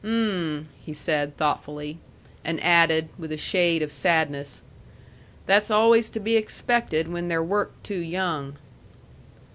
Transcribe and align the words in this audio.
"Mm!" 0.03 0.65
he 0.83 0.95
said 0.95 1.37
thoughtfully; 1.37 1.99
and 2.43 2.59
added, 2.63 3.09
with 3.19 3.31
a 3.31 3.37
shade 3.37 3.83
of 3.83 3.91
sadness, 3.91 4.63
"that's 5.45 5.69
always 5.69 6.09
to 6.09 6.19
be 6.19 6.35
expected 6.35 7.07
when 7.07 7.27
they're 7.27 7.43
worked 7.43 7.83
too 7.83 7.99
young." 7.99 8.55